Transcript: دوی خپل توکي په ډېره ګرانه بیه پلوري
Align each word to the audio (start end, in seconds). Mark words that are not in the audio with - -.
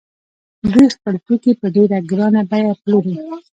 دوی 0.71 0.87
خپل 0.95 1.15
توکي 1.25 1.51
په 1.61 1.67
ډېره 1.75 1.97
ګرانه 2.09 2.41
بیه 2.51 2.73
پلوري 2.83 3.15